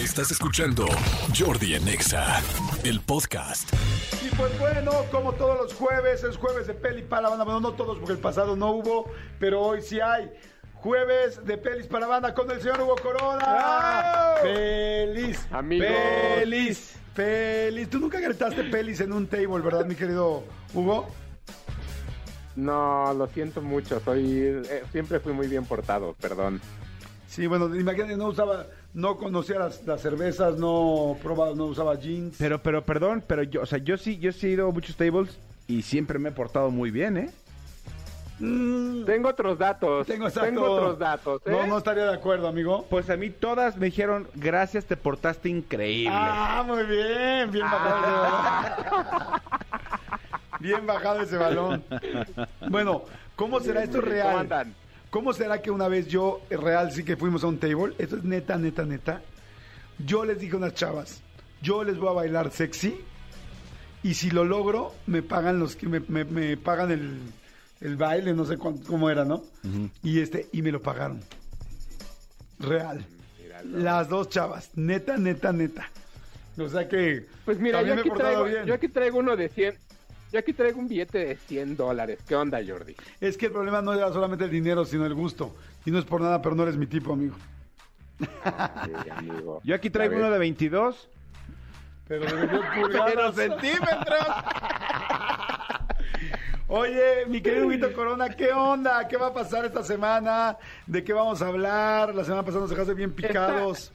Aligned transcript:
Estás 0.00 0.30
escuchando 0.30 0.86
Jordi 1.38 1.74
en 1.74 1.86
Exa, 1.86 2.40
el 2.84 3.00
podcast. 3.00 3.70
Y 4.24 4.34
pues 4.34 4.58
bueno, 4.58 4.92
como 5.10 5.34
todos 5.34 5.58
los 5.58 5.74
jueves, 5.74 6.24
es 6.24 6.38
jueves 6.38 6.66
de 6.66 6.72
peli 6.72 7.02
para 7.02 7.28
banda. 7.28 7.44
Bueno, 7.44 7.60
no 7.60 7.72
todos 7.74 7.98
porque 7.98 8.12
el 8.12 8.18
pasado 8.18 8.56
no 8.56 8.70
hubo, 8.70 9.10
pero 9.38 9.60
hoy 9.60 9.82
sí 9.82 10.00
hay. 10.00 10.30
Jueves 10.72 11.44
de 11.44 11.58
pelis 11.58 11.86
para 11.86 12.06
banda 12.06 12.32
con 12.32 12.50
el 12.50 12.62
señor 12.62 12.80
Hugo 12.80 12.96
Corona. 12.96 14.36
Feliz. 14.40 15.46
Amigos. 15.50 15.88
Feliz. 16.38 16.94
Feliz. 17.12 17.90
Tú 17.90 17.98
nunca 17.98 18.20
gritaste 18.20 18.64
pelis 18.64 19.02
en 19.02 19.12
un 19.12 19.26
table, 19.26 19.60
¿verdad, 19.60 19.84
mi 19.84 19.96
querido 19.96 20.44
Hugo? 20.72 21.10
No, 22.56 23.12
lo 23.12 23.26
siento 23.26 23.60
mucho. 23.60 24.00
Soy 24.00 24.64
eh, 24.66 24.82
siempre 24.92 25.20
fui 25.20 25.34
muy 25.34 25.46
bien 25.46 25.66
portado, 25.66 26.16
perdón. 26.18 26.58
Sí, 27.30 27.46
bueno, 27.46 27.72
imagínate, 27.76 28.16
no 28.16 28.26
usaba, 28.26 28.66
no 28.92 29.16
conocía 29.16 29.60
las, 29.60 29.86
las 29.86 30.00
cervezas, 30.02 30.56
no 30.56 31.16
probaba, 31.22 31.54
no 31.54 31.66
usaba 31.66 31.94
jeans. 31.94 32.34
Pero, 32.36 32.60
pero, 32.60 32.84
perdón, 32.84 33.22
pero 33.24 33.44
yo, 33.44 33.62
o 33.62 33.66
sea, 33.66 33.78
yo 33.78 33.96
sí, 33.96 34.18
yo 34.18 34.32
sí 34.32 34.48
he 34.48 34.50
ido 34.50 34.68
a 34.68 34.72
muchos 34.72 34.96
tables 34.96 35.38
y 35.68 35.82
siempre 35.82 36.18
me 36.18 36.30
he 36.30 36.32
portado 36.32 36.70
muy 36.72 36.90
bien, 36.90 37.16
¿eh? 37.16 37.30
Mm, 38.40 39.04
Tengo 39.04 39.28
otros 39.28 39.56
datos. 39.58 40.08
tengo, 40.08 40.26
exacto. 40.26 40.72
otros 40.72 40.98
datos. 40.98 41.40
¿eh? 41.44 41.50
No, 41.52 41.68
no 41.68 41.78
estaría 41.78 42.04
de 42.06 42.14
acuerdo, 42.14 42.48
amigo. 42.48 42.84
Pues 42.90 43.08
a 43.10 43.16
mí 43.16 43.30
todas 43.30 43.76
me 43.76 43.86
dijeron, 43.86 44.26
gracias, 44.34 44.86
te 44.86 44.96
portaste 44.96 45.48
increíble. 45.50 46.10
Ah, 46.12 46.64
muy 46.66 46.82
bien, 46.82 47.48
bien 47.52 47.64
bajado 47.70 48.00
ese 48.00 48.90
balón. 48.90 49.40
Bien 50.58 50.86
bajado 50.86 51.20
ese 51.20 51.36
balón. 51.36 51.84
Bueno, 52.68 53.02
¿cómo 53.36 53.60
será 53.60 53.84
esto 53.84 54.00
¿Cómo 54.00 54.10
real? 54.10 54.38
andan? 54.40 54.74
¿Cómo 55.10 55.32
será 55.32 55.60
que 55.60 55.70
una 55.70 55.88
vez 55.88 56.06
yo, 56.08 56.40
real, 56.50 56.92
sí 56.92 57.02
que 57.04 57.16
fuimos 57.16 57.42
a 57.42 57.48
un 57.48 57.58
table? 57.58 57.94
Esto 57.98 58.16
es 58.16 58.24
neta, 58.24 58.56
neta, 58.56 58.84
neta. 58.84 59.22
Yo 59.98 60.24
les 60.24 60.38
dije 60.38 60.54
a 60.54 60.58
unas 60.58 60.74
chavas, 60.74 61.20
yo 61.62 61.82
les 61.84 61.98
voy 61.98 62.08
a 62.08 62.12
bailar 62.12 62.50
sexy 62.52 63.00
y 64.02 64.14
si 64.14 64.30
lo 64.30 64.44
logro, 64.44 64.94
me 65.06 65.22
pagan 65.22 65.58
los 65.58 65.76
que 65.76 65.88
me, 65.88 66.00
me- 66.00 66.24
me 66.24 66.56
pagan 66.56 66.90
el, 66.92 67.18
el 67.80 67.96
baile, 67.96 68.32
no 68.34 68.44
sé 68.44 68.56
cuán- 68.56 68.78
cómo 68.78 69.10
era, 69.10 69.24
¿no? 69.24 69.42
Y 70.02 70.20
este, 70.20 70.48
y 70.52 70.62
me 70.62 70.70
lo 70.72 70.80
pagaron. 70.80 71.20
Real. 72.60 73.04
Las 73.64 74.08
dos 74.08 74.28
chavas, 74.30 74.70
neta, 74.74 75.16
neta, 75.18 75.52
neta. 75.52 75.90
O 76.56 76.68
sea 76.68 76.88
que 76.88 77.26
Pues 77.44 77.58
mira, 77.58 77.82
yo 77.82 77.94
aquí, 77.94 78.10
traigo, 78.10 78.44
bien. 78.44 78.64
yo 78.64 78.74
aquí 78.74 78.88
traigo 78.88 79.18
uno 79.18 79.36
de 79.36 79.48
100. 79.48 79.74
Yo 80.32 80.38
aquí 80.38 80.52
traigo 80.52 80.78
un 80.78 80.88
billete 80.88 81.18
de 81.18 81.36
100 81.36 81.76
dólares. 81.76 82.20
¿Qué 82.26 82.36
onda, 82.36 82.60
Jordi? 82.66 82.94
Es 83.20 83.36
que 83.36 83.46
el 83.46 83.52
problema 83.52 83.82
no 83.82 83.92
era 83.92 84.12
solamente 84.12 84.44
el 84.44 84.50
dinero, 84.50 84.84
sino 84.84 85.04
el 85.06 85.14
gusto. 85.14 85.54
Y 85.84 85.90
no 85.90 85.98
es 85.98 86.04
por 86.04 86.20
nada, 86.20 86.40
pero 86.40 86.54
no 86.54 86.62
eres 86.62 86.76
mi 86.76 86.86
tipo, 86.86 87.12
amigo. 87.12 87.36
Sí, 88.20 88.26
amigo. 89.10 89.60
Yo 89.64 89.74
aquí 89.74 89.90
traigo 89.90 90.16
uno 90.16 90.30
de 90.30 90.38
22. 90.38 91.08
Pero 92.06 92.26
de 92.26 92.32
22 92.34 92.64
pulgadas. 92.80 93.34
centímetros. 93.34 94.26
Oye, 96.68 97.26
mi 97.26 97.40
querido 97.40 97.66
Huguito 97.66 97.92
Corona, 97.92 98.28
¿qué 98.28 98.52
onda? 98.52 99.08
¿Qué 99.08 99.16
va 99.16 99.28
a 99.28 99.34
pasar 99.34 99.64
esta 99.64 99.82
semana? 99.82 100.56
¿De 100.86 101.02
qué 101.02 101.12
vamos 101.12 101.42
a 101.42 101.48
hablar? 101.48 102.14
La 102.14 102.22
semana 102.22 102.44
pasada 102.44 102.60
nos 102.60 102.70
dejaste 102.70 102.94
bien 102.94 103.12
picados. 103.12 103.92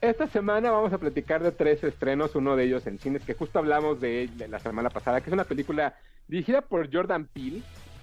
Esta 0.00 0.26
semana 0.28 0.70
vamos 0.70 0.92
a 0.94 0.98
platicar 0.98 1.42
de 1.42 1.52
tres 1.52 1.84
estrenos, 1.84 2.34
uno 2.34 2.56
de 2.56 2.64
ellos 2.64 2.86
en 2.86 2.98
cines, 2.98 3.22
que 3.22 3.34
justo 3.34 3.58
hablamos 3.58 4.00
de, 4.00 4.28
de 4.34 4.48
la 4.48 4.58
semana 4.58 4.88
pasada, 4.88 5.20
que 5.20 5.28
es 5.28 5.34
una 5.34 5.44
película 5.44 5.94
dirigida 6.26 6.62
por 6.62 6.90
Jordan 6.90 7.26
Peele, 7.26 7.60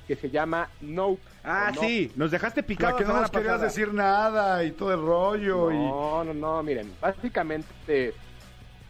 que 0.07 0.15
se 0.15 0.29
llama 0.29 0.69
Nope. 0.81 1.21
Ah, 1.43 1.71
No. 1.73 1.81
sí, 1.81 2.11
nos 2.15 2.29
dejaste 2.29 2.61
La 2.61 2.67
picados. 2.67 2.97
que 3.01 3.03
no 3.07 3.19
nos 3.19 3.31
querías 3.31 3.53
pasada. 3.53 3.65
decir 3.67 3.93
nada 3.93 4.63
y 4.63 4.71
todo 4.71 4.93
el 4.93 5.01
rollo. 5.01 5.71
y 5.71 5.75
No, 5.75 6.23
no, 6.23 6.33
no, 6.35 6.61
miren, 6.61 6.93
básicamente 7.01 8.13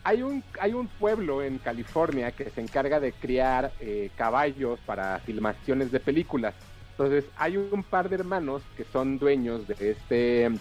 hay 0.04 0.22
un, 0.22 0.44
hay 0.60 0.74
un 0.74 0.88
pueblo 0.90 1.42
en 1.42 1.60
California 1.60 2.32
que 2.34 2.50
se 2.50 2.60
encarga 2.60 3.00
de 3.00 3.14
criar 3.14 3.72
eh, 3.80 4.10
caballos 4.18 4.80
para 4.86 5.20
filmaciones 5.20 5.92
de 5.94 6.02
películas. 6.02 6.54
Entonces 6.92 7.24
hay 7.38 7.56
un 7.56 7.84
par 7.84 8.10
de 8.10 8.16
hermanos 8.16 8.64
que 8.76 8.84
son 8.84 9.18
dueños 9.18 9.66
de 9.68 9.92
este 9.92 10.52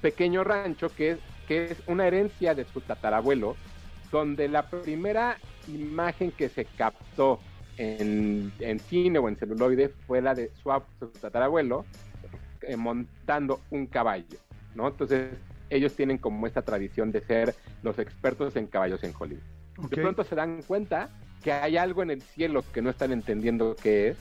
pequeño 0.00 0.44
rancho 0.44 0.88
que 0.94 1.12
es, 1.12 1.18
que 1.52 1.72
es 1.72 1.82
una 1.86 2.06
herencia 2.06 2.54
de 2.54 2.64
su 2.64 2.80
tatarabuelo, 2.80 3.56
donde 4.10 4.48
la 4.48 4.62
primera 4.70 5.36
imagen 5.68 6.30
que 6.30 6.48
se 6.48 6.64
captó 6.64 7.40
en, 7.76 8.52
en 8.58 8.78
cine 8.78 9.18
o 9.18 9.28
en 9.28 9.36
celuloide 9.36 9.90
fue 10.06 10.22
la 10.22 10.34
de 10.34 10.50
su, 10.62 10.70
su 10.98 11.08
tatarabuelo 11.08 11.84
eh, 12.62 12.76
montando 12.76 13.60
un 13.70 13.86
caballo, 13.86 14.38
¿no? 14.74 14.88
Entonces 14.88 15.30
ellos 15.68 15.94
tienen 15.94 16.16
como 16.16 16.46
esta 16.46 16.62
tradición 16.62 17.12
de 17.12 17.20
ser 17.20 17.54
los 17.82 17.98
expertos 17.98 18.56
en 18.56 18.66
caballos 18.66 19.04
en 19.04 19.12
Hollywood. 19.18 19.42
De 19.90 19.96
pronto 19.96 20.24
se 20.24 20.34
dan 20.34 20.62
cuenta 20.62 21.10
que 21.42 21.52
hay 21.52 21.76
algo 21.76 22.02
en 22.02 22.12
el 22.12 22.22
cielo 22.22 22.64
que 22.72 22.80
no 22.80 22.88
están 22.88 23.12
entendiendo 23.12 23.76
qué 23.76 24.08
es 24.08 24.16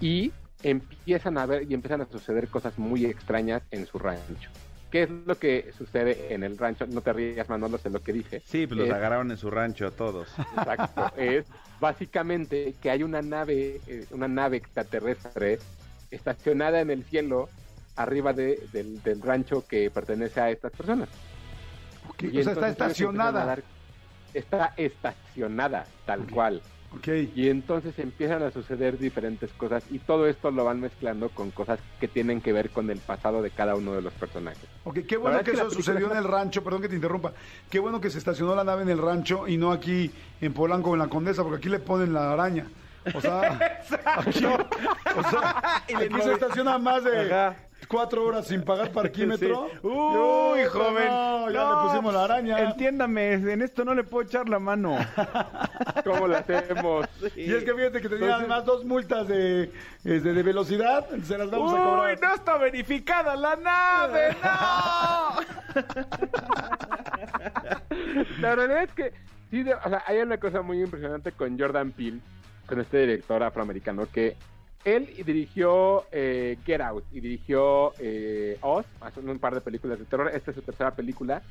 y 0.00 0.30
empiezan 0.62 1.38
a 1.38 1.46
ver 1.46 1.70
y 1.70 1.74
empiezan 1.74 2.02
a 2.02 2.06
suceder 2.06 2.48
cosas 2.48 2.78
muy 2.78 3.06
extrañas 3.06 3.62
en 3.70 3.86
su 3.86 3.98
rancho. 3.98 4.50
¿Qué 4.90 5.02
es 5.02 5.10
lo 5.10 5.36
que 5.38 5.72
sucede 5.76 6.32
en 6.32 6.42
el 6.44 6.56
rancho? 6.56 6.86
No 6.86 7.00
te 7.00 7.12
rías, 7.12 7.48
Manolo, 7.48 7.76
sé 7.78 7.90
lo 7.90 8.00
que 8.02 8.12
dije. 8.12 8.40
Sí, 8.46 8.66
pues 8.66 8.78
los 8.78 8.88
Es- 8.88 8.94
agarraron 8.94 9.30
en 9.30 9.36
su 9.36 9.50
rancho 9.50 9.86
a 9.86 9.90
todos. 9.90 10.28
Exacto. 10.56 11.10
es 11.16 11.44
básicamente 11.80 12.74
que 12.80 12.90
hay 12.90 13.02
una 13.02 13.20
nave, 13.22 13.80
eh, 13.86 14.06
una 14.10 14.28
nave 14.28 14.58
extraterrestre 14.58 15.58
estacionada 16.10 16.80
en 16.80 16.90
el 16.90 17.04
cielo 17.04 17.48
arriba 17.96 18.32
de- 18.32 18.60
del, 18.72 19.02
del 19.02 19.20
rancho 19.22 19.66
que 19.66 19.90
pertenece 19.90 20.40
a 20.40 20.50
estas 20.50 20.70
personas. 20.72 21.08
Ok, 22.08 22.22
Y 22.24 22.38
O 22.40 22.44
sea, 22.44 22.52
está 22.52 22.68
estacionada. 22.68 23.44
dar- 23.44 23.62
está 24.34 24.72
estacionada, 24.76 25.86
tal 26.04 26.30
cual. 26.30 26.62
Ok. 26.96 27.08
Y 27.34 27.48
entonces 27.48 27.98
empiezan 27.98 28.42
a 28.42 28.50
suceder 28.50 28.98
diferentes 28.98 29.52
cosas 29.52 29.84
y 29.90 29.98
todo 29.98 30.26
esto 30.26 30.50
lo 30.50 30.64
van 30.64 30.80
mezclando 30.80 31.28
con 31.28 31.50
cosas 31.50 31.78
que 32.00 32.08
tienen 32.08 32.40
que 32.40 32.52
ver 32.52 32.70
con 32.70 32.90
el 32.90 32.98
pasado 32.98 33.42
de 33.42 33.50
cada 33.50 33.74
uno 33.74 33.92
de 33.94 34.02
los 34.02 34.12
personajes. 34.14 34.64
Ok, 34.84 35.00
qué 35.06 35.16
bueno 35.16 35.42
que 35.42 35.50
es 35.50 35.56
que 35.56 35.62
eso 35.62 35.70
sucedió 35.70 36.10
en 36.10 36.16
el 36.16 36.24
rancho, 36.24 36.62
perdón 36.62 36.82
que 36.82 36.88
te 36.88 36.96
interrumpa. 36.96 37.32
Qué 37.70 37.78
bueno 37.78 38.00
que 38.00 38.10
se 38.10 38.18
estacionó 38.18 38.54
la 38.54 38.64
nave 38.64 38.82
en 38.82 38.90
el 38.90 38.98
rancho 38.98 39.46
y 39.48 39.56
no 39.56 39.72
aquí 39.72 40.10
en 40.40 40.52
Polanco 40.52 40.92
en 40.94 41.00
la 41.00 41.08
Condesa, 41.08 41.42
porque 41.42 41.58
aquí 41.58 41.68
le 41.68 41.78
ponen 41.78 42.12
la 42.12 42.32
araña. 42.32 42.66
O 43.14 43.20
sea, 43.20 43.58
aquí, 44.04 44.44
o 44.44 45.30
sea, 45.30 45.82
aquí 45.86 46.22
se 46.22 46.32
estaciona 46.32 46.78
más 46.78 47.04
de. 47.04 47.54
Cuatro 47.88 48.24
horas 48.24 48.46
sin 48.46 48.62
pagar 48.62 48.90
parquímetro. 48.90 49.68
Sí. 49.82 49.86
Uy, 49.86 50.64
joven. 50.66 51.08
no, 51.08 51.50
ya 51.50 51.62
No, 51.64 51.82
le 51.82 51.88
pusimos 51.88 52.14
la 52.14 52.24
araña. 52.24 52.58
Entiéndame, 52.60 53.34
en 53.34 53.62
esto 53.62 53.84
no 53.84 53.94
le 53.94 54.04
puedo 54.04 54.26
echar 54.26 54.48
la 54.48 54.58
mano. 54.58 54.96
¿Cómo 56.04 56.26
lo 56.28 56.36
hacemos? 56.36 57.06
Y 57.36 57.52
es 57.52 57.64
que 57.64 57.74
fíjate 57.74 58.00
que 58.00 58.08
tenía 58.08 58.36
además 58.36 58.64
dos 58.64 58.84
multas 58.84 59.28
de, 59.28 59.70
este, 60.04 60.32
de 60.32 60.42
velocidad, 60.42 61.06
se 61.24 61.36
las 61.38 61.50
vamos 61.50 61.72
a 61.72 61.76
Uy, 61.76 61.80
cobrar. 61.82 62.20
no 62.20 62.34
está 62.34 62.56
verificada 62.58 63.36
la 63.36 63.56
nave, 63.56 64.36
no. 64.42 65.40
La 68.40 68.54
realidad 68.54 68.82
es 68.84 68.92
que 68.92 69.12
sí, 69.50 69.62
de- 69.62 69.74
o 69.74 69.88
sea, 69.88 70.02
hay 70.06 70.18
una 70.18 70.38
cosa 70.38 70.62
muy 70.62 70.80
impresionante 70.82 71.32
con 71.32 71.58
Jordan 71.58 71.92
Peele, 71.92 72.20
con 72.66 72.80
este 72.80 72.98
director 72.98 73.42
afroamericano, 73.42 74.06
que 74.12 74.36
él 74.86 75.08
dirigió 75.26 76.04
eh, 76.12 76.56
Get 76.64 76.80
Out 76.80 77.04
y 77.12 77.20
dirigió 77.20 77.92
eh, 77.98 78.56
Oz, 78.62 78.86
hace 79.00 79.20
un 79.20 79.38
par 79.40 79.52
de 79.54 79.60
películas 79.60 79.98
de 79.98 80.04
terror. 80.04 80.30
Esta 80.32 80.52
es 80.52 80.54
su 80.54 80.62
tercera 80.62 80.92
película. 80.94 81.42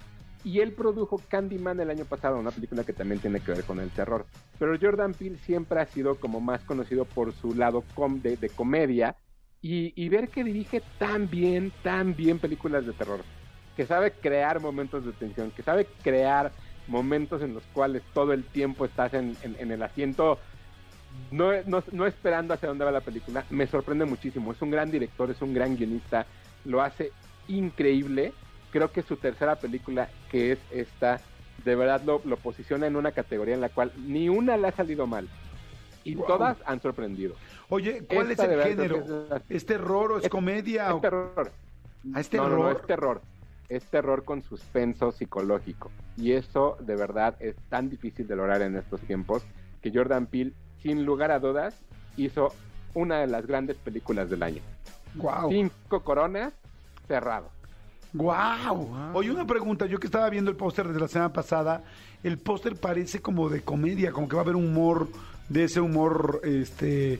Y 0.43 0.61
él 0.61 0.73
produjo 0.73 1.19
Candyman 1.27 1.79
el 1.79 1.89
año 1.89 2.05
pasado, 2.05 2.37
una 2.37 2.51
película 2.51 2.83
que 2.83 2.93
también 2.93 3.19
tiene 3.19 3.39
que 3.41 3.51
ver 3.51 3.63
con 3.63 3.79
el 3.79 3.89
terror. 3.89 4.25
Pero 4.57 4.77
Jordan 4.79 5.13
Peele 5.13 5.37
siempre 5.39 5.81
ha 5.81 5.85
sido 5.85 6.15
como 6.15 6.39
más 6.39 6.63
conocido 6.63 7.03
por 7.05 7.33
su 7.33 7.53
lado 7.55 7.83
com 7.93 8.21
de, 8.21 8.37
de 8.37 8.49
comedia 8.49 9.15
y, 9.61 9.91
y 10.01 10.07
ver 10.07 10.29
que 10.29 10.43
dirige 10.43 10.81
tan 10.99 11.29
bien, 11.29 11.71
tan 11.83 12.15
bien 12.15 12.37
películas 12.39 12.85
de 12.85 12.93
terror, 12.93 13.21
que 13.75 13.85
sabe 13.87 14.11
crear 14.11 14.61
momentos 14.61 15.03
de 15.03 15.11
tensión, 15.13 15.49
que 15.51 15.63
sabe 15.63 15.87
crear 16.03 16.51
momentos 16.87 17.41
en 17.41 17.55
los 17.55 17.63
cuales 17.73 18.03
todo 18.13 18.31
el 18.31 18.43
tiempo 18.43 18.85
estás 18.85 19.15
en, 19.15 19.35
en- 19.41 19.55
en 19.59 19.71
el 19.71 19.81
asiento, 19.81 20.39
no, 21.31 21.51
no, 21.65 21.83
no 21.91 22.05
esperando 22.05 22.53
hacia 22.53 22.69
dónde 22.69 22.85
va 22.85 22.91
la 22.91 23.01
película, 23.01 23.45
me 23.49 23.67
sorprende 23.67 24.05
muchísimo. 24.05 24.51
Es 24.51 24.61
un 24.61 24.71
gran 24.71 24.91
director, 24.91 25.29
es 25.31 25.41
un 25.41 25.53
gran 25.53 25.75
guionista, 25.75 26.25
lo 26.65 26.81
hace 26.81 27.11
increíble. 27.47 28.33
Creo 28.71 28.91
que 28.91 29.01
su 29.03 29.15
tercera 29.17 29.55
película, 29.55 30.09
que 30.29 30.51
es 30.53 30.59
esta, 30.71 31.21
de 31.63 31.75
verdad 31.75 32.01
lo, 32.05 32.21
lo 32.25 32.37
posiciona 32.37 32.87
en 32.87 32.95
una 32.95 33.11
categoría 33.11 33.55
en 33.55 33.61
la 33.61 33.69
cual 33.69 33.91
ni 34.05 34.27
una 34.29 34.57
le 34.57 34.67
ha 34.67 34.71
salido 34.71 35.07
mal. 35.07 35.27
Y 36.03 36.15
Wow. 36.15 36.27
todas 36.27 36.57
han 36.65 36.81
sorprendido. 36.81 37.35
Oye, 37.69 38.03
¿cuál 38.07 38.29
Esta 38.29 38.45
es 38.45 38.51
el 38.51 38.61
género? 38.63 38.97
es 38.97 39.07
la- 39.09 39.41
¿Es 39.49 39.65
terror 39.65 40.11
o 40.11 40.17
es, 40.19 40.25
Es- 40.25 40.29
comedia? 40.29 40.87
Es 40.89 40.93
o- 40.93 40.99
terror. 40.99 41.51
Ah, 42.13 42.19
¿es 42.19 42.31
No, 42.33 42.43
no, 42.43 42.49
no, 42.49 42.55
terror? 42.57 42.77
es 42.81 42.87
terror. 42.87 43.21
Es 43.69 43.83
terror 43.85 44.23
con 44.23 44.43
suspenso 44.43 45.11
psicológico. 45.11 45.91
Y 46.17 46.33
eso 46.33 46.77
de 46.79 46.95
verdad 46.95 47.35
es 47.39 47.55
tan 47.69 47.89
difícil 47.89 48.27
de 48.27 48.35
lograr 48.35 48.61
en 48.61 48.75
estos 48.75 49.01
tiempos 49.01 49.43
que 49.81 49.91
Jordan 49.91 50.27
Peele, 50.27 50.53
sin 50.85 51.03
lugar 51.03 51.31
a 51.31 51.39
dudas, 51.39 51.73
hizo 52.15 52.53
una 52.93 53.17
de 53.17 53.25
las 53.25 53.47
grandes 53.47 53.75
películas 53.75 54.29
del 54.29 54.43
año. 54.43 54.61
Guau. 55.15 55.49
Cinco 55.49 56.03
coronas, 56.03 56.53
cerrado. 57.07 57.49
Wow. 58.13 59.11
Oye, 59.15 59.31
una 59.31 59.47
pregunta. 59.47 59.87
Yo 59.87 59.99
que 59.99 60.05
estaba 60.05 60.29
viendo 60.29 60.51
el 60.51 60.57
póster 60.57 60.87
desde 60.87 60.99
la 60.99 61.07
semana 61.07 61.33
pasada, 61.33 61.83
el 62.21 62.37
póster 62.37 62.75
parece 62.75 63.19
como 63.19 63.49
de 63.49 63.61
comedia, 63.61 64.11
como 64.11 64.29
que 64.29 64.35
va 64.35 64.43
a 64.43 64.45
haber 64.45 64.55
humor, 64.55 65.07
de 65.49 65.63
ese 65.63 65.81
humor, 65.81 66.41
este, 66.43 67.19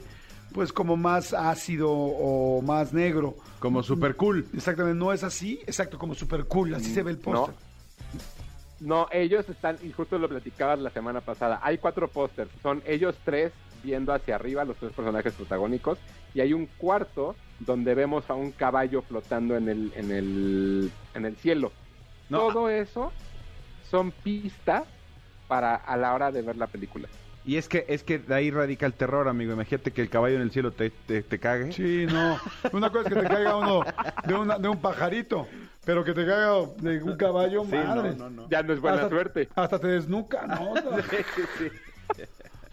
pues 0.53 0.71
como 0.71 0.95
más 0.95 1.33
ácido 1.33 1.89
o 1.91 2.61
más 2.61 2.94
negro. 2.94 3.35
Como 3.57 3.81
super 3.81 4.15
cool. 4.15 4.45
Exactamente, 4.53 5.00
no 5.00 5.11
es 5.11 5.23
así, 5.23 5.59
exacto, 5.65 5.97
como 5.97 6.13
super 6.13 6.45
cool, 6.45 6.75
así 6.75 6.94
se 6.94 7.01
ve 7.01 7.09
el 7.09 7.18
póster. 7.18 7.56
No, 7.56 7.61
ellos 9.11 9.47
están, 9.49 9.77
y 9.81 9.91
justo 9.91 10.17
lo 10.17 10.29
platicabas 10.29 10.79
la 10.79 10.89
semana 10.89 11.21
pasada, 11.21 11.59
hay 11.63 11.77
cuatro 11.77 12.07
pósters, 12.07 12.49
son 12.61 12.83
ellos 12.85 13.15
tres 13.23 13.51
viendo 13.83 14.13
hacia 14.13 14.35
arriba, 14.35 14.65
los 14.65 14.77
tres 14.77 14.93
personajes 14.93 15.33
protagónicos, 15.33 15.99
y 16.33 16.41
hay 16.41 16.53
un 16.53 16.65
cuarto 16.65 17.35
donde 17.59 17.95
vemos 17.95 18.29
a 18.29 18.33
un 18.33 18.51
caballo 18.51 19.01
flotando 19.01 19.55
en 19.55 19.69
el, 19.69 19.91
en 19.95 20.11
el, 20.11 20.91
en 21.13 21.25
el 21.25 21.35
cielo. 21.37 21.71
No, 22.29 22.39
Todo 22.39 22.69
eso 22.69 23.11
son 23.89 24.11
pistas 24.11 24.83
para 25.47 25.75
a 25.75 25.95
la 25.97 26.13
hora 26.13 26.31
de 26.31 26.41
ver 26.41 26.57
la 26.57 26.67
película. 26.67 27.07
Y 27.45 27.57
es 27.57 27.69
que, 27.69 27.86
es 27.88 28.03
que 28.03 28.18
de 28.19 28.33
ahí 28.33 28.50
radica 28.50 28.86
el 28.88 28.94
terror, 28.94 29.27
amigo. 29.27 29.53
Imagínate 29.53 29.92
que 29.92 30.01
el 30.01 30.09
caballo 30.09 30.36
en 30.38 30.42
el 30.42 30.51
cielo 30.51 30.71
te, 30.71 30.89
te, 30.89 31.21
te 31.21 31.39
cague. 31.39 31.71
Sí, 31.71 32.07
no. 32.12 32.39
Una 32.74 32.89
cosa 32.89 33.07
es 33.07 33.13
que 33.13 33.19
te 33.21 33.27
caiga 33.27 33.56
uno 33.56 33.81
de, 34.25 34.33
una- 34.33 34.57
de 34.57 34.68
un 34.68 34.77
pajarito, 34.81 35.47
pero 35.86 36.03
que 36.03 36.13
te 36.13 36.25
caiga 36.25 36.53
de 36.77 37.03
un 37.03 37.15
caballo, 37.18 37.63
Sí, 37.65 37.71
madre. 37.75 38.15
no, 38.15 38.30
no, 38.30 38.42
no. 38.44 38.50
Ya 38.50 38.63
no 38.63 38.74
es 38.74 38.80
buena 38.80 38.97
hasta, 38.97 39.09
suerte. 39.09 39.50
Hasta 39.56 39.77
te 39.80 39.88
desnuca, 39.88 40.47
¿no? 40.47 40.74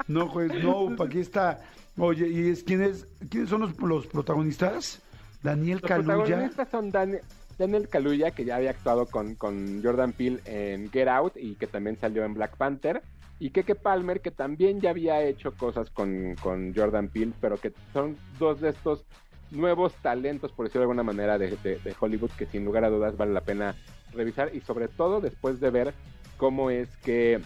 No, 0.08 0.32
pues 0.32 0.52
no, 0.62 0.96
aquí 1.02 1.20
está. 1.20 1.60
Oye, 1.96 2.26
¿y 2.28 2.50
es, 2.50 2.64
quién 2.64 2.82
es, 2.82 3.06
quiénes 3.30 3.50
son 3.50 3.60
los, 3.60 3.78
los 3.78 4.06
protagonistas? 4.06 5.00
Daniel 5.42 5.78
Los 5.82 5.88
Kaluuya. 5.88 6.14
protagonistas 6.16 6.68
son 6.70 6.90
Dan- 6.90 7.20
Daniel 7.58 7.88
Kaluuya, 7.88 8.30
que 8.32 8.44
ya 8.44 8.56
había 8.56 8.70
actuado 8.70 9.06
con, 9.06 9.34
con 9.36 9.82
Jordan 9.82 10.12
Peele 10.12 10.40
en 10.46 10.90
Get 10.90 11.08
Out 11.08 11.34
y 11.36 11.54
que 11.54 11.66
también 11.66 11.98
salió 12.00 12.24
en 12.24 12.34
Black 12.34 12.56
Panther. 12.56 13.02
Y 13.38 13.50
Keke 13.50 13.74
Palmer, 13.74 14.20
que 14.20 14.30
también 14.30 14.80
ya 14.80 14.90
había 14.90 15.20
hecho 15.22 15.52
cosas 15.52 15.90
con, 15.90 16.36
con 16.36 16.72
Jordan 16.74 17.08
Peele, 17.08 17.32
pero 17.40 17.56
que 17.56 17.72
son 17.92 18.16
dos 18.38 18.60
de 18.60 18.68
estos 18.70 19.04
nuevos 19.50 19.92
talentos, 20.00 20.52
por 20.52 20.66
decirlo 20.66 20.80
de 20.82 20.84
alguna 20.84 21.02
manera, 21.02 21.38
de, 21.38 21.56
de- 21.62 21.78
de 21.78 21.94
Hollywood, 21.98 22.30
que 22.38 22.46
sin 22.46 22.64
lugar 22.64 22.84
a 22.84 22.90
dudas 22.90 23.16
vale 23.16 23.32
la 23.32 23.40
pena 23.40 23.74
revisar. 24.14 24.54
Y 24.54 24.60
sobre 24.60 24.88
todo 24.88 25.20
después 25.20 25.58
de 25.60 25.70
ver 25.70 25.94
cómo 26.36 26.70
es 26.70 26.88
que 26.98 27.40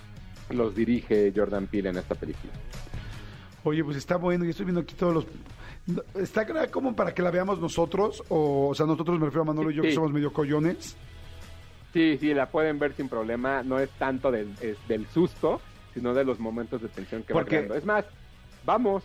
los 0.50 0.74
dirige 0.74 1.32
Jordan 1.34 1.66
Peele 1.66 1.88
en 1.90 1.96
esta 1.96 2.14
película. 2.14 2.52
Oye, 3.64 3.82
pues 3.82 3.96
está 3.96 4.16
bueno, 4.16 4.44
y 4.44 4.50
estoy 4.50 4.66
viendo 4.66 4.82
aquí 4.82 4.94
todos 4.94 5.14
los... 5.14 5.26
¿Está 6.14 6.46
como 6.70 6.94
para 6.94 7.14
que 7.14 7.22
la 7.22 7.30
veamos 7.30 7.58
nosotros? 7.60 8.22
O, 8.28 8.68
o 8.68 8.74
sea, 8.74 8.86
nosotros 8.86 9.18
me 9.18 9.24
refiero 9.26 9.42
a 9.42 9.46
Manolo 9.46 9.70
y 9.70 9.74
yo 9.74 9.82
que 9.82 9.92
somos 9.94 10.12
medio 10.12 10.32
collones. 10.32 10.96
Sí, 11.92 12.18
sí, 12.18 12.34
la 12.34 12.46
pueden 12.50 12.78
ver 12.78 12.92
sin 12.92 13.08
problema. 13.08 13.62
No 13.62 13.78
es 13.78 13.88
tanto 13.90 14.30
del, 14.30 14.52
es 14.60 14.76
del 14.88 15.06
susto, 15.06 15.60
sino 15.96 16.12
de 16.12 16.24
los 16.24 16.38
momentos 16.38 16.82
de 16.82 16.88
tensión 16.88 17.22
que 17.22 17.32
Porque- 17.32 17.56
va 17.56 17.62
creando. 17.62 17.74
Es 17.74 17.84
más, 17.86 18.04
vamos. 18.66 19.02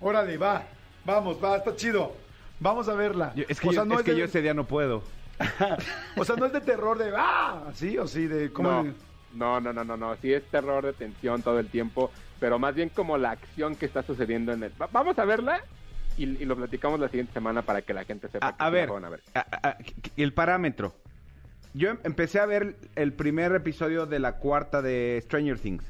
Órale, 0.00 0.36
va, 0.36 0.64
vamos, 1.04 1.38
va, 1.42 1.56
está 1.58 1.76
chido. 1.76 2.12
Vamos 2.58 2.88
a 2.88 2.94
verla. 2.94 3.32
Yo- 3.36 3.44
es 3.48 3.60
que, 3.60 3.68
o 3.68 3.72
sea, 3.72 3.82
yo, 3.84 3.88
no 3.88 3.94
es 3.94 4.00
es 4.00 4.04
que 4.06 4.12
de, 4.12 4.18
yo 4.18 4.24
ese 4.24 4.42
día 4.42 4.52
no 4.52 4.64
puedo. 4.66 5.04
o 6.16 6.24
sea, 6.24 6.34
no 6.34 6.46
es 6.46 6.52
de 6.52 6.60
terror 6.60 6.98
de 6.98 7.12
¡ah! 7.16 7.70
¿Sí? 7.74 7.96
O 7.98 8.08
sí, 8.08 8.26
de 8.26 8.52
cómo... 8.52 8.82
No, 9.32 9.60
no, 9.60 9.60
no, 9.60 9.72
no, 9.72 9.84
no, 9.84 9.96
no. 9.96 10.16
Sí 10.16 10.32
es 10.32 10.42
terror 10.50 10.84
de 10.84 10.92
tensión 10.92 11.42
todo 11.42 11.60
el 11.60 11.68
tiempo, 11.68 12.10
pero 12.40 12.58
más 12.58 12.74
bien 12.74 12.88
como 12.88 13.16
la 13.16 13.30
acción 13.30 13.76
que 13.76 13.86
está 13.86 14.02
sucediendo 14.02 14.52
en 14.52 14.64
el... 14.64 14.72
Va- 14.82 14.88
vamos 14.90 15.16
a 15.20 15.24
verla 15.24 15.60
y, 16.16 16.24
y 16.24 16.44
lo 16.44 16.56
platicamos 16.56 16.98
la 16.98 17.08
siguiente 17.08 17.32
semana 17.32 17.62
para 17.62 17.82
que 17.82 17.94
la 17.94 18.04
gente 18.04 18.26
sepa 18.28 18.56
A, 18.58 18.70
ver, 18.70 18.88
van 18.90 19.04
a 19.04 19.10
ver. 19.10 19.22
a- 19.34 19.46
a- 19.68 19.76
el 20.16 20.32
parámetro. 20.32 20.92
Yo 21.74 21.90
em- 21.90 21.98
empecé 22.02 22.40
a 22.40 22.46
ver 22.46 22.74
el 22.96 23.12
primer 23.12 23.54
episodio 23.54 24.06
de 24.06 24.18
la 24.18 24.32
cuarta 24.38 24.82
de 24.82 25.20
Stranger 25.24 25.60
Things. 25.60 25.84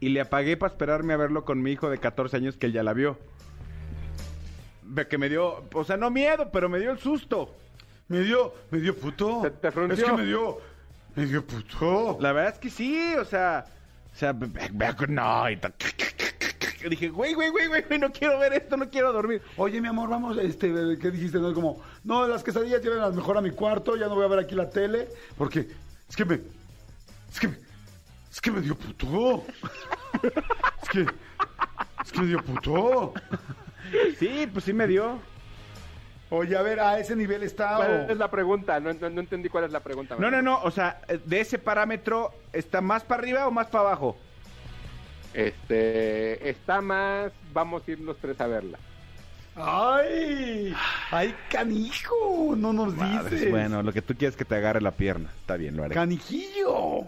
Y 0.00 0.10
le 0.10 0.20
apagué 0.20 0.56
para 0.56 0.72
esperarme 0.72 1.14
a 1.14 1.16
verlo 1.16 1.44
con 1.44 1.62
mi 1.62 1.72
hijo 1.72 1.88
de 1.88 1.98
14 1.98 2.36
años 2.36 2.56
que 2.56 2.66
él 2.66 2.72
ya 2.72 2.82
la 2.82 2.92
vio. 2.92 3.18
Ve 4.82 5.08
Que 5.08 5.18
me 5.18 5.28
dio, 5.28 5.64
o 5.72 5.84
sea, 5.84 5.96
no 5.96 6.10
miedo, 6.10 6.50
pero 6.52 6.68
me 6.68 6.78
dio 6.78 6.90
el 6.90 6.98
susto. 6.98 7.54
Me 8.08 8.20
dio, 8.20 8.54
me 8.70 8.78
dio 8.78 8.94
puto. 8.96 9.40
¿Te- 9.42 9.50
te 9.50 9.68
es 9.68 10.02
que 10.04 10.12
me 10.12 10.24
dio, 10.24 10.58
me 11.16 11.26
dio 11.26 11.44
puto. 11.44 12.18
La 12.20 12.32
verdad 12.32 12.52
es 12.54 12.58
que 12.60 12.70
sí, 12.70 13.14
o 13.18 13.24
sea, 13.24 13.64
o 14.14 14.16
sea, 14.16 14.32
back 14.32 15.08
night. 15.08 15.64
Dije, 16.88 17.08
güey, 17.08 17.34
güey, 17.34 17.50
güey, 17.50 17.66
güey, 17.66 17.82
güey, 17.82 17.98
no 17.98 18.12
quiero 18.12 18.38
ver 18.38 18.52
esto, 18.52 18.76
no 18.76 18.88
quiero 18.88 19.12
dormir. 19.12 19.42
Oye, 19.56 19.80
mi 19.80 19.88
amor, 19.88 20.08
vamos, 20.08 20.38
este, 20.38 20.68
¿qué 21.00 21.10
dijiste? 21.10 21.38
No, 21.40 21.52
como, 21.52 21.82
no, 22.04 22.28
las 22.28 22.44
quesadillas 22.44 22.80
lleven 22.80 23.00
a 23.00 23.08
lo 23.08 23.14
mejor 23.14 23.36
a 23.36 23.40
mi 23.40 23.50
cuarto, 23.50 23.96
ya 23.96 24.06
no 24.06 24.14
voy 24.14 24.24
a 24.24 24.28
ver 24.28 24.38
aquí 24.38 24.54
la 24.54 24.70
tele, 24.70 25.08
porque 25.36 25.66
es 26.08 26.14
que 26.14 26.24
me, 26.24 26.40
es 27.32 27.40
que 27.40 27.48
me, 27.48 27.56
es 28.36 28.40
que 28.42 28.50
me 28.50 28.60
dio 28.60 28.76
puto. 28.76 29.44
es 30.82 30.88
que, 30.90 31.00
es 32.04 32.12
que 32.12 32.20
me 32.20 32.26
dio 32.26 32.42
puto. 32.44 33.14
Sí, 34.18 34.46
pues 34.52 34.64
sí 34.66 34.72
me 34.74 34.86
dio. 34.86 35.18
Oye, 36.28 36.54
a 36.56 36.60
ver, 36.62 36.80
a 36.80 36.98
ese 36.98 37.16
nivel 37.16 37.42
está. 37.44 37.76
¿Cuál 37.76 37.90
o- 38.08 38.12
es 38.12 38.18
la 38.18 38.30
pregunta? 38.30 38.78
No, 38.78 38.92
no- 38.92 39.08
no 39.08 39.20
entendí 39.20 39.48
cuál 39.48 39.64
es 39.64 39.70
la 39.72 39.80
pregunta. 39.80 40.16
No, 40.18 40.30
no, 40.30 40.42
no, 40.42 40.60
o 40.62 40.70
sea, 40.70 41.00
de 41.24 41.40
ese 41.40 41.58
parámetro, 41.58 42.32
¿está 42.52 42.80
más 42.82 43.04
para 43.04 43.22
arriba 43.22 43.46
o 43.46 43.50
más 43.50 43.68
para 43.68 43.84
abajo? 43.88 44.18
Este, 45.32 46.48
está 46.50 46.80
más... 46.80 47.32
Vamos 47.54 47.82
a 47.86 47.90
ir 47.90 48.00
los 48.00 48.18
tres 48.18 48.38
a 48.40 48.46
verla. 48.48 48.78
¡Ay! 49.54 50.74
¡Ay, 51.10 51.34
canijo! 51.50 52.54
No 52.56 52.72
nos 52.74 52.94
dices. 52.98 53.50
bueno, 53.50 53.82
lo 53.82 53.92
que 53.92 54.02
tú 54.02 54.14
quieres 54.14 54.34
es 54.34 54.36
que 54.36 54.44
te 54.44 54.56
agarre 54.56 54.80
la 54.82 54.90
pierna. 54.90 55.30
Está 55.40 55.56
bien, 55.56 55.76
lo 55.76 55.84
haré. 55.84 55.94
¡Canijillo! 55.94 57.04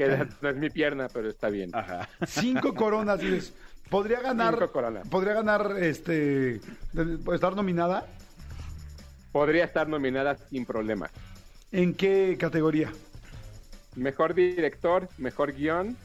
Que 0.00 0.26
no 0.40 0.48
es 0.48 0.56
mi 0.56 0.70
pierna, 0.70 1.08
pero 1.12 1.28
está 1.28 1.50
bien. 1.50 1.70
Ajá. 1.74 2.08
Cinco 2.26 2.74
coronas, 2.74 3.20
dices. 3.20 3.52
¿Podría 3.90 4.20
ganar? 4.20 4.54
Cinco 4.54 4.72
coronas. 4.72 5.06
¿Podría 5.08 5.34
ganar, 5.34 5.76
este, 5.78 6.60
de- 6.92 7.34
estar 7.34 7.54
nominada? 7.54 8.06
Podría 9.30 9.64
estar 9.64 9.88
nominada 9.88 10.36
sin 10.48 10.64
problemas. 10.64 11.10
¿En 11.70 11.92
qué 11.94 12.36
categoría? 12.38 12.90
Mejor 13.96 14.32
director, 14.34 15.06
mejor 15.18 15.52
guion, 15.52 15.96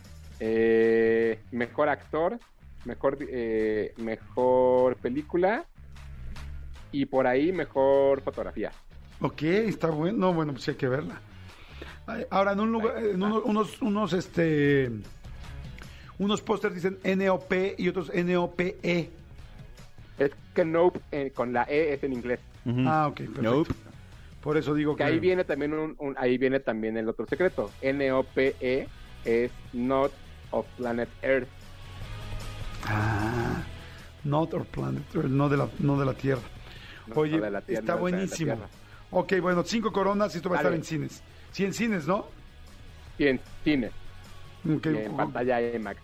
eh, 0.42 1.40
mejor 1.52 1.88
actor, 1.88 2.38
mejor, 2.84 3.18
eh, 3.22 3.94
mejor 3.98 4.98
película 4.98 5.64
y 6.92 7.06
por 7.06 7.28
ahí 7.28 7.54
mejor 7.54 8.22
fotografía. 8.22 8.72
Ok, 9.22 9.44
está 9.44 9.90
bueno. 9.90 10.18
No, 10.18 10.34
bueno, 10.34 10.52
pues 10.52 10.68
hay 10.68 10.76
que 10.76 10.88
verla. 10.90 11.22
Ahora, 12.30 12.52
en 12.54 12.60
un 12.60 12.72
lugar, 12.72 12.98
en 12.98 13.22
uno- 13.22 13.42
unos, 13.46 13.82
unos, 13.82 14.14
este, 14.14 14.92
unos 16.20 16.42
pósters 16.42 16.76
dicen 16.76 17.00
NOP 17.04 17.76
y 17.78 17.88
otros 17.88 18.12
NOPE. 18.14 19.10
Es 20.18 20.32
que 20.54 20.64
Nope 20.66 21.00
eh, 21.12 21.32
con 21.34 21.52
la 21.52 21.64
E 21.64 21.94
es 21.94 22.04
en 22.04 22.14
inglés. 22.14 22.40
Ah, 22.86 23.08
ok, 23.10 23.18
perfecto. 23.18 23.42
Nope. 23.42 23.74
Por 24.42 24.58
eso 24.58 24.74
digo 24.76 24.96
Que 24.96 25.04
que... 25.04 25.10
ahí 25.10 25.20
viene 25.20 25.44
también 25.44 25.74
un, 25.74 25.96
un- 25.98 26.16
ahí 26.18 26.38
viene 26.38 26.60
también 26.60 26.96
el 26.98 27.10
otro 27.10 27.26
secreto. 27.26 27.72
NOPE 27.82 28.56
E 28.62 28.88
es 29.26 29.52
Not 29.74 30.12
of 30.52 30.66
Planet 30.78 31.10
Earth. 31.24 31.48
Ah, 32.88 33.64
not 34.24 34.54
our 34.54 34.64
planet, 34.66 35.04
Earth, 35.16 35.26
no 35.28 35.50
de 35.50 35.58
la, 35.58 35.68
no 35.80 35.98
de 36.00 36.06
la 36.06 36.14
Tierra. 36.14 36.42
No, 37.08 37.16
Oye, 37.16 37.38
no 37.38 37.44
de 37.44 37.52
la 37.52 37.62
Tierra, 37.62 37.80
está 37.80 37.96
no 37.96 38.06
de 38.06 38.12
la 38.12 38.18
buenísimo. 38.18 38.58
Ok, 39.12 39.34
bueno, 39.42 39.64
cinco 39.64 39.92
coronas 39.92 40.34
y 40.36 40.38
esto 40.38 40.50
va 40.50 40.58
a 40.58 40.60
estar 40.60 40.74
en 40.74 40.84
cines. 40.84 41.24
Sí, 41.56 41.64
en 41.64 41.74
cines, 41.74 42.06
¿no? 42.06 42.26
Y 43.18 43.28
en 43.28 43.40
cine. 43.64 43.90
Ok, 44.70 44.88
y 44.88 44.98
en 44.98 45.16
pantalla 45.16 45.62
IMAX. 45.62 46.02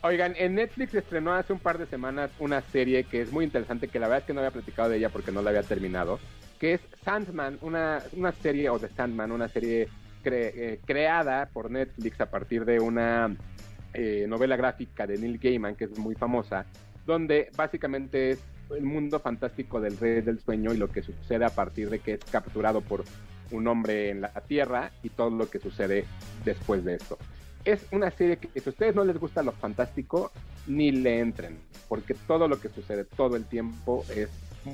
Oigan, 0.00 0.32
en 0.38 0.54
Netflix 0.54 0.94
estrenó 0.94 1.34
hace 1.34 1.52
un 1.52 1.58
par 1.58 1.76
de 1.76 1.84
semanas 1.84 2.30
una 2.38 2.62
serie 2.62 3.04
que 3.04 3.20
es 3.20 3.30
muy 3.30 3.44
interesante, 3.44 3.88
que 3.88 3.98
la 4.00 4.06
verdad 4.08 4.20
es 4.20 4.26
que 4.26 4.32
no 4.32 4.40
había 4.40 4.50
platicado 4.50 4.88
de 4.88 4.96
ella 4.96 5.10
porque 5.10 5.30
no 5.30 5.42
la 5.42 5.50
había 5.50 5.62
terminado, 5.62 6.18
que 6.58 6.72
es 6.72 6.80
Sandman, 7.04 7.58
una, 7.60 8.02
una 8.12 8.32
serie, 8.32 8.70
o 8.70 8.78
de 8.78 8.88
Sandman, 8.88 9.30
una 9.30 9.48
serie 9.48 9.88
cre- 10.24 10.52
eh, 10.54 10.80
creada 10.86 11.50
por 11.52 11.70
Netflix 11.70 12.18
a 12.22 12.30
partir 12.30 12.64
de 12.64 12.80
una 12.80 13.36
eh, 13.92 14.24
novela 14.26 14.56
gráfica 14.56 15.06
de 15.06 15.18
Neil 15.18 15.38
Gaiman, 15.38 15.74
que 15.76 15.84
es 15.84 15.98
muy 15.98 16.14
famosa, 16.14 16.64
donde 17.04 17.50
básicamente 17.54 18.30
es 18.30 18.38
el 18.74 18.84
mundo 18.84 19.20
fantástico 19.20 19.82
del 19.82 19.98
rey 19.98 20.22
del 20.22 20.40
sueño 20.40 20.72
y 20.72 20.78
lo 20.78 20.90
que 20.90 21.02
sucede 21.02 21.44
a 21.44 21.50
partir 21.50 21.90
de 21.90 21.98
que 21.98 22.14
es 22.14 22.20
capturado 22.30 22.80
por 22.80 23.04
un 23.50 23.66
hombre 23.68 24.10
en 24.10 24.20
la 24.20 24.30
Tierra 24.30 24.90
y 25.02 25.10
todo 25.10 25.30
lo 25.30 25.48
que 25.48 25.58
sucede 25.58 26.04
después 26.44 26.84
de 26.84 26.94
esto 26.94 27.18
es 27.64 27.86
una 27.92 28.10
serie 28.10 28.36
que 28.36 28.48
si 28.60 28.68
a 28.68 28.72
ustedes 28.72 28.94
no 28.94 29.04
les 29.04 29.18
gusta 29.18 29.42
lo 29.42 29.52
fantástico, 29.52 30.30
ni 30.66 30.92
le 30.92 31.20
entren, 31.20 31.58
porque 31.88 32.14
todo 32.14 32.46
lo 32.46 32.60
que 32.60 32.68
sucede 32.68 33.04
todo 33.04 33.36
el 33.36 33.44
tiempo 33.44 34.04
es 34.14 34.28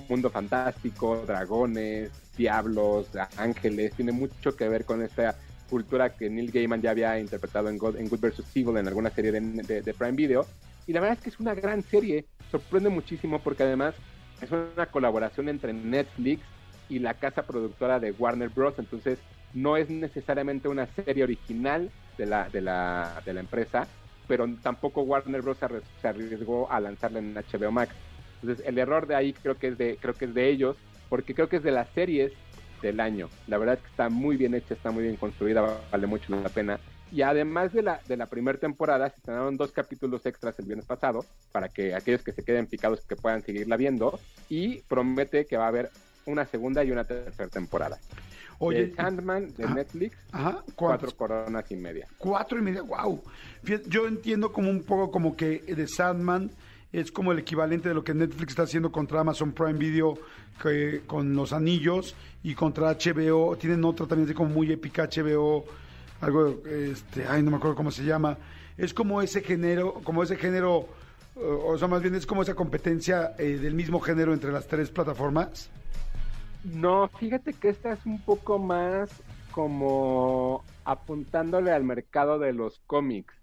mundo 0.09 0.31
fantástico, 0.31 1.25
dragones, 1.27 2.11
diablos, 2.37 3.09
ángeles, 3.37 3.93
tiene 3.95 4.12
mucho 4.12 4.57
que 4.57 4.69
ver 4.69 4.85
con 4.85 5.03
esta 5.03 5.37
cultura 5.69 6.17
que 6.17 6.29
Neil 6.31 6.50
Gaiman 6.50 6.83
ya 6.83 6.91
había 6.91 7.19
interpretado 7.19 7.69
en 7.69 7.79
God, 7.79 7.97
en 7.97 8.09
Good 8.09 8.21
vs. 8.21 8.57
Evil 8.57 8.77
en 8.77 8.89
alguna 8.89 9.11
serie 9.11 9.33
de, 9.33 9.95
Prime 9.95 10.12
Video, 10.12 10.47
y 10.87 10.93
la 10.93 11.00
verdad 11.00 11.19
es 11.19 11.25
que 11.25 11.31
es 11.31 11.41
una 11.41 11.55
gran 11.55 11.83
serie, 11.83 12.27
sorprende 12.50 12.89
muchísimo 12.89 13.41
porque 13.41 13.62
además 13.62 13.95
es 14.41 14.50
una 14.50 14.87
colaboración 14.87 15.49
entre 15.49 15.73
Netflix 15.73 16.43
y 16.91 16.99
la 16.99 17.15
casa 17.15 17.45
productora 17.45 17.99
de 17.99 18.13
Warner 18.13 18.51
Bros. 18.51 18.75
Entonces, 18.79 19.19
no 19.55 19.77
es 19.77 19.89
necesariamente 19.89 20.69
una 20.69 20.87
serie 20.87 21.25
original 21.25 21.91
de 22.19 22.27
la, 22.27 22.51
de 22.51 22.61
la, 22.61 23.23
de 23.25 23.33
la 23.33 23.41
empresa, 23.41 23.89
pero 24.29 24.47
tampoco 24.63 25.03
Warner 25.03 25.41
Bros. 25.41 25.57
se 26.03 26.09
arriesgó 26.09 26.71
a 26.71 26.81
lanzarla 26.81 27.21
en 27.21 27.35
HBO 27.35 27.71
Max. 27.71 27.95
Entonces, 28.43 28.67
el 28.67 28.79
error 28.79 29.07
de 29.07 29.15
ahí 29.15 29.33
creo 29.33 29.57
que 29.57 29.69
es 29.69 29.79
de, 29.79 29.97
creo 30.01 30.15
que 30.15 30.27
es 30.27 30.35
de 30.35 30.49
ellos, 30.49 30.77
porque 31.09 31.35
creo 31.35 31.49
que 31.49 31.57
es 31.57 31.63
de 31.63 31.73
las 31.73 31.89
series 31.91 32.33
del 32.83 33.01
año. 33.01 33.29
La 33.47 33.59
verdad 33.59 33.77
es 33.77 33.83
que 33.83 33.89
está 33.89 34.09
muy 34.09 34.37
bien 34.37 34.55
hecha, 34.55 34.75
está 34.75 34.91
muy 34.91 35.05
bien 35.05 35.17
construida, 35.17 35.81
vale 35.91 36.07
mucho 36.07 36.35
la 36.35 36.49
pena. 36.49 36.81
Y 37.13 37.23
además 37.23 37.73
de 37.73 37.83
la, 37.83 38.01
de 38.07 38.17
la 38.17 38.27
primera 38.27 38.59
temporada, 38.59 39.11
se 39.11 39.17
estrenaron 39.17 39.57
dos 39.57 39.73
capítulos 39.73 40.25
extras 40.27 40.59
el 40.59 40.67
viernes 40.67 40.87
pasado, 40.87 41.25
para 41.51 41.69
que 41.69 41.95
aquellos 41.95 42.23
que 42.23 42.33
se 42.33 42.45
queden 42.45 42.67
picados 42.67 43.01
que 43.05 43.17
puedan 43.17 43.43
seguirla 43.43 43.77
viendo, 43.77 44.19
y 44.49 44.83
promete 44.83 45.47
que 45.47 45.57
va 45.57 45.65
a 45.65 45.69
haber 45.69 45.91
una 46.27 46.45
segunda 46.47 46.85
y 46.85 46.91
una 46.91 47.05
tercera 47.05 47.49
temporada. 47.49 47.99
Oye, 48.59 48.89
de 48.89 48.95
Sandman 48.95 49.55
de 49.57 49.67
Netflix, 49.69 50.17
ajá, 50.33 50.62
cuatro 50.75 51.11
coronas 51.17 51.71
y 51.71 51.77
media. 51.77 52.07
Cuatro 52.19 52.59
y 52.59 52.62
media, 52.62 52.83
wow. 52.83 53.23
Yo 53.87 54.07
entiendo 54.07 54.53
como 54.53 54.69
un 54.69 54.83
poco 54.83 55.11
como 55.11 55.35
que 55.35 55.61
de 55.61 55.89
Sandman 55.89 56.50
es 56.93 57.12
como 57.12 57.33
el 57.33 57.39
equivalente 57.39 57.89
de 57.89 57.95
lo 57.95 58.03
que 58.03 58.15
Netflix 58.15 58.50
está 58.50 58.65
haciendo 58.65 58.91
contra 58.91 59.21
Amazon 59.21 59.53
Prime 59.53 59.75
Video 59.75 60.19
que, 60.61 61.03
con 61.07 61.35
los 61.35 61.53
anillos 61.53 62.15
y 62.43 62.55
contra 62.55 62.93
HBO. 62.93 63.57
Tienen 63.57 63.85
otra 63.85 64.07
también 64.07 64.27
así 64.27 64.35
como 64.35 64.50
muy 64.50 64.71
épica 64.73 65.09
HBO, 65.09 65.65
algo, 66.21 66.62
este, 66.67 67.27
ay, 67.27 67.43
no 67.43 67.50
me 67.53 67.57
acuerdo 67.59 67.77
cómo 67.77 67.91
se 67.91 68.05
llama. 68.05 68.37
Es 68.77 68.93
como 68.93 69.23
ese 69.23 69.41
género, 69.43 69.95
como 70.05 70.23
ese 70.23 70.37
género, 70.37 70.89
eh, 71.41 71.59
o 71.67 71.77
sea, 71.79 71.89
más 71.89 72.03
bien 72.03 72.15
es 72.15 72.27
como 72.27 72.43
esa 72.43 72.55
competencia 72.55 73.35
eh, 73.39 73.59
del 73.59 73.75
mismo 73.75 74.01
género 74.01 74.33
entre 74.33 74.53
las 74.53 74.67
tres 74.67 74.91
plataformas. 74.91 75.71
No, 76.65 77.09
fíjate 77.19 77.53
que 77.55 77.71
esta 77.71 77.93
es 77.93 78.05
un 78.05 78.21
poco 78.21 78.59
más 78.59 79.11
como 79.51 80.63
apuntándole 80.85 81.73
al 81.73 81.85
mercado 81.85 82.39
de 82.39 82.53
los 82.53 82.81
cómics. 82.87 83.35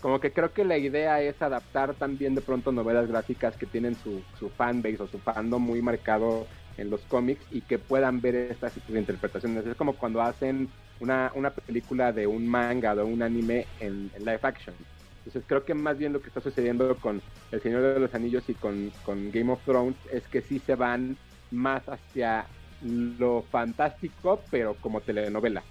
Como 0.00 0.20
que 0.20 0.32
creo 0.32 0.52
que 0.52 0.64
la 0.64 0.76
idea 0.76 1.20
es 1.22 1.40
adaptar 1.40 1.94
también 1.94 2.34
de 2.34 2.42
pronto 2.42 2.70
novelas 2.70 3.08
gráficas 3.08 3.56
que 3.56 3.66
tienen 3.66 3.94
su, 3.94 4.22
su 4.38 4.50
fanbase 4.50 5.02
o 5.02 5.06
su 5.06 5.18
fandom 5.18 5.62
muy 5.62 5.80
marcado 5.80 6.46
en 6.76 6.90
los 6.90 7.00
cómics 7.02 7.44
y 7.50 7.62
que 7.62 7.78
puedan 7.78 8.20
ver 8.20 8.34
estas 8.36 8.74
interpretaciones. 8.88 9.66
Es 9.66 9.76
como 9.76 9.94
cuando 9.94 10.20
hacen 10.20 10.68
una, 11.00 11.32
una 11.34 11.50
película 11.50 12.12
de 12.12 12.26
un 12.26 12.46
manga 12.46 12.94
o 12.94 13.06
un 13.06 13.22
anime 13.22 13.66
en, 13.80 14.10
live 14.18 14.40
action. 14.42 14.74
Entonces 15.26 15.42
creo 15.48 15.64
que 15.64 15.74
más 15.74 15.98
bien 15.98 16.12
lo 16.12 16.20
que 16.20 16.28
está 16.28 16.40
sucediendo 16.40 16.94
con 16.96 17.20
El 17.50 17.60
Señor 17.60 17.82
de 17.82 17.98
los 17.98 18.14
Anillos 18.14 18.44
y 18.48 18.54
con, 18.54 18.92
con 19.04 19.32
Game 19.32 19.52
of 19.52 19.60
Thrones 19.64 19.96
es 20.12 20.22
que 20.28 20.40
sí 20.40 20.60
se 20.60 20.76
van 20.76 21.16
más 21.50 21.82
hacia 21.88 22.46
lo 22.82 23.42
fantástico, 23.50 24.40
pero 24.52 24.76
como 24.80 25.00
telenovela. 25.00 25.64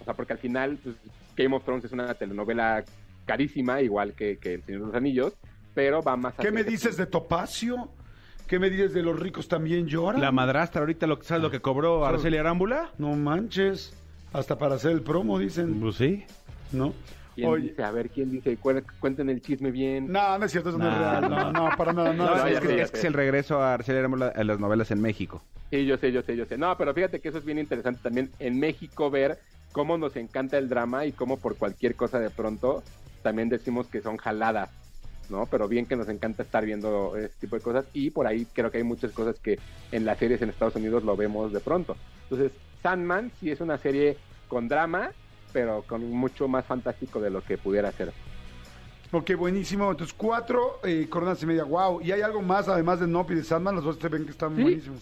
O 0.00 0.04
sea, 0.04 0.12
porque 0.12 0.34
al 0.34 0.38
final 0.38 0.78
pues, 0.82 0.96
Game 1.36 1.56
of 1.56 1.64
Thrones 1.64 1.86
es 1.86 1.92
una 1.92 2.12
telenovela 2.12 2.84
carísima, 3.24 3.80
igual 3.80 4.12
que, 4.12 4.38
El 4.42 4.62
Señor 4.64 4.80
de 4.82 4.86
los 4.88 4.94
Anillos, 4.94 5.32
pero 5.72 6.02
va 6.02 6.16
más 6.16 6.34
¿Qué 6.34 6.50
me 6.50 6.62
dices 6.62 6.98
de 6.98 7.06
Topacio? 7.06 7.88
¿Qué 8.46 8.58
me 8.58 8.68
dices 8.68 8.92
de 8.92 9.02
los 9.02 9.18
ricos 9.18 9.48
también 9.48 9.86
lloran? 9.86 10.20
La 10.20 10.32
madrastra 10.32 10.82
ahorita 10.82 11.06
lo 11.06 11.18
que 11.18 11.24
sabes 11.24 11.42
lo 11.42 11.50
que 11.50 11.60
cobró 11.60 12.04
Araceli 12.04 12.36
Arámbula. 12.36 12.90
No 12.98 13.16
manches, 13.16 13.94
hasta 14.34 14.58
para 14.58 14.74
hacer 14.74 14.90
el 14.90 15.00
promo 15.00 15.38
dicen. 15.38 15.80
Pues 15.80 15.96
sí. 15.96 16.24
¿No? 16.72 16.92
¿Quién 17.34 17.62
dice? 17.62 17.82
A 17.82 17.90
ver, 17.90 18.10
¿quién 18.10 18.30
dice? 18.30 18.56
Cuenten 18.56 19.30
el 19.30 19.40
chisme 19.40 19.70
bien. 19.70 20.10
No, 20.10 20.38
no 20.38 20.44
es 20.44 20.52
cierto, 20.52 20.68
eso 20.68 20.78
no, 20.78 20.90
es 20.90 20.98
real. 20.98 21.30
No, 21.30 21.52
no, 21.52 21.70
para 21.76 21.92
nada. 21.92 22.12
No, 22.12 22.26
no, 22.36 22.46
es, 22.46 22.60
que, 22.60 22.82
es, 22.82 23.04
el 23.04 23.14
regreso 23.14 23.62
a 23.62 23.74
Arámbula 23.74 24.32
en 24.36 24.46
las 24.46 24.58
novelas 24.60 24.90
en 24.90 25.00
México. 25.00 25.42
Sí, 25.70 25.86
yo 25.86 25.96
sé, 25.96 26.12
yo 26.12 26.22
sé, 26.22 26.36
yo 26.36 26.44
sé. 26.44 26.58
No, 26.58 26.76
pero 26.76 26.92
fíjate 26.92 27.20
que 27.20 27.28
eso 27.30 27.38
es 27.38 27.44
bien 27.44 27.58
interesante 27.58 28.00
también 28.02 28.30
en 28.38 28.58
México 28.60 29.10
ver 29.10 29.38
cómo 29.72 29.96
nos 29.96 30.16
encanta 30.16 30.58
el 30.58 30.68
drama 30.68 31.06
y 31.06 31.12
cómo 31.12 31.38
por 31.38 31.56
cualquier 31.56 31.96
cosa 31.96 32.20
de 32.20 32.30
pronto 32.30 32.82
también 33.22 33.48
decimos 33.48 33.86
que 33.86 34.02
son 34.02 34.18
jaladas, 34.18 34.70
¿no? 35.30 35.46
Pero 35.46 35.68
bien 35.68 35.86
que 35.86 35.96
nos 35.96 36.08
encanta 36.08 36.42
estar 36.42 36.64
viendo 36.64 37.16
este 37.16 37.46
tipo 37.46 37.56
de 37.56 37.62
cosas 37.62 37.86
y 37.94 38.10
por 38.10 38.26
ahí 38.26 38.46
creo 38.52 38.70
que 38.70 38.78
hay 38.78 38.84
muchas 38.84 39.12
cosas 39.12 39.38
que 39.38 39.58
en 39.90 40.04
las 40.04 40.18
series 40.18 40.42
en 40.42 40.50
Estados 40.50 40.76
Unidos 40.76 41.04
lo 41.04 41.16
vemos 41.16 41.52
de 41.52 41.60
pronto. 41.60 41.96
Entonces, 42.24 42.52
Sandman 42.82 43.30
sí 43.40 43.50
es 43.50 43.60
una 43.60 43.78
serie 43.78 44.18
con 44.48 44.68
drama, 44.68 45.12
pero 45.52 45.82
con 45.86 46.10
mucho 46.10 46.48
más 46.48 46.64
fantástico 46.64 47.20
de 47.20 47.30
lo 47.30 47.42
que 47.42 47.58
pudiera 47.58 47.92
ser. 47.92 48.12
Ok, 49.12 49.34
buenísimo. 49.36 49.90
Entonces, 49.90 50.14
cuatro 50.16 50.80
eh, 50.84 51.06
coronas 51.08 51.42
y 51.42 51.46
media. 51.46 51.64
Wow. 51.64 52.00
¿Y 52.00 52.12
hay 52.12 52.22
algo 52.22 52.40
más 52.40 52.68
además 52.68 52.98
de 52.98 53.06
Nope 53.06 53.34
y 53.34 53.36
de 53.36 53.44
Sandman? 53.44 53.74
Los 53.74 53.84
dos 53.84 53.98
se 54.00 54.08
ven 54.08 54.24
que 54.24 54.30
están 54.30 54.54
buenísimos. 54.54 55.00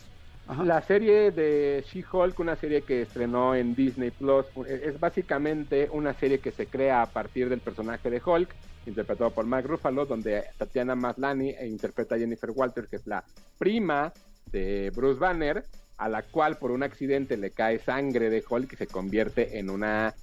La 0.64 0.82
serie 0.82 1.30
de 1.30 1.84
She-Hulk, 1.86 2.40
una 2.40 2.56
serie 2.56 2.82
que 2.82 3.02
estrenó 3.02 3.54
en 3.54 3.72
Disney 3.76 4.10
Plus, 4.10 4.46
es 4.66 4.98
básicamente 4.98 5.88
una 5.92 6.12
serie 6.12 6.40
que 6.40 6.50
se 6.50 6.66
crea 6.66 7.02
a 7.02 7.06
partir 7.06 7.48
del 7.48 7.60
personaje 7.60 8.10
de 8.10 8.20
Hulk, 8.24 8.52
interpretado 8.84 9.30
por 9.30 9.46
Mark 9.46 9.68
Ruffalo, 9.68 10.06
donde 10.06 10.42
Tatiana 10.58 10.96
Maslany 10.96 11.54
interpreta 11.62 12.16
a 12.16 12.18
Jennifer 12.18 12.50
Walters, 12.50 12.88
que 12.88 12.96
es 12.96 13.06
la 13.06 13.22
prima 13.58 14.12
de 14.50 14.90
Bruce 14.92 15.20
Banner, 15.20 15.64
a 15.98 16.08
la 16.08 16.22
cual 16.22 16.56
por 16.56 16.72
un 16.72 16.82
accidente 16.82 17.36
le 17.36 17.52
cae 17.52 17.78
sangre 17.78 18.28
de 18.28 18.42
Hulk 18.46 18.72
y 18.72 18.76
se 18.76 18.88
convierte 18.88 19.56
en 19.56 19.70
una 19.70 20.14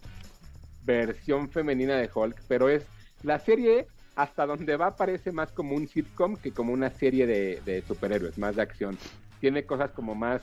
versión 0.88 1.50
femenina 1.50 1.98
de 1.98 2.10
Hulk, 2.12 2.42
pero 2.48 2.70
es 2.70 2.88
la 3.22 3.38
serie 3.38 3.86
hasta 4.16 4.48
donde 4.48 4.78
va 4.78 4.96
parece 4.96 5.32
más 5.32 5.52
como 5.52 5.76
un 5.76 5.88
sitcom 5.88 6.38
que 6.38 6.52
como 6.52 6.74
una 6.74 6.90
serie 6.90 7.28
de, 7.28 7.84
superhéroes, 7.88 8.40
más 8.40 8.56
de 8.56 8.64
acción. 8.64 8.98
Tiene 9.40 9.64
cosas 9.64 9.92
como 9.92 10.16
más 10.16 10.42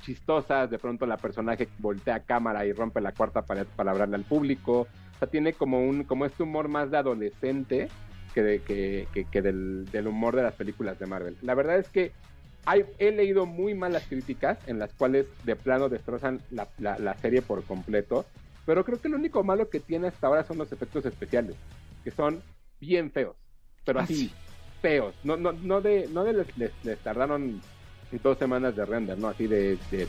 chistosas, 0.00 0.70
de 0.70 0.78
pronto 0.78 1.04
la 1.04 1.18
personaje 1.18 1.68
voltea 1.78 2.14
a 2.14 2.20
cámara 2.20 2.64
y 2.64 2.72
rompe 2.72 3.02
la 3.02 3.12
cuarta 3.12 3.42
pared 3.42 3.66
para 3.76 3.90
hablarle 3.90 4.16
al 4.16 4.24
público, 4.24 4.82
o 4.82 5.18
sea, 5.18 5.28
tiene 5.28 5.52
como 5.52 5.82
un, 5.82 6.04
como 6.04 6.24
este 6.24 6.44
humor 6.44 6.68
más 6.68 6.90
de 6.90 6.96
adolescente 6.96 7.88
que, 8.32 8.42
de, 8.42 8.60
que, 8.60 9.26
que, 9.30 9.42
del, 9.42 9.84
del, 9.90 10.06
humor 10.06 10.36
de 10.36 10.42
las 10.42 10.54
películas 10.54 10.98
de 10.98 11.06
Marvel. 11.06 11.36
La 11.42 11.54
verdad 11.54 11.78
es 11.78 11.88
que 11.88 12.12
hay, 12.64 12.84
he 12.98 13.10
leído 13.10 13.44
muy 13.44 13.74
malas 13.74 14.04
críticas 14.08 14.58
en 14.66 14.78
las 14.78 14.92
cuales 14.94 15.26
de 15.44 15.56
plano 15.56 15.88
destrozan 15.88 16.40
la, 16.50 16.68
la, 16.78 17.14
serie 17.18 17.42
por 17.42 17.64
completo, 17.64 18.24
pero 18.68 18.84
creo 18.84 19.00
que 19.00 19.08
lo 19.08 19.16
único 19.16 19.42
malo 19.42 19.70
que 19.70 19.80
tiene 19.80 20.08
hasta 20.08 20.26
ahora 20.26 20.44
son 20.44 20.58
los 20.58 20.70
efectos 20.70 21.02
especiales, 21.06 21.56
que 22.04 22.10
son 22.10 22.42
bien 22.78 23.10
feos, 23.10 23.34
pero 23.82 23.98
ah, 23.98 24.02
así, 24.02 24.30
feos, 24.82 25.14
no, 25.24 25.38
no, 25.38 25.54
no 25.54 25.80
de, 25.80 26.06
no 26.12 26.22
de 26.22 26.34
les, 26.34 26.84
les 26.84 26.98
tardaron 26.98 27.62
y 28.12 28.18
dos 28.18 28.36
semanas 28.36 28.76
de 28.76 28.84
render, 28.84 29.16
¿no? 29.16 29.28
Así 29.28 29.46
de, 29.46 29.78
de, 29.90 30.06